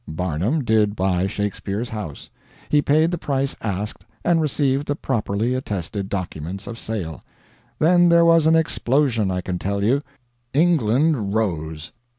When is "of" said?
6.65-6.79